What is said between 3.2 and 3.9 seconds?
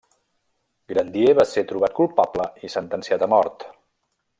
a mort.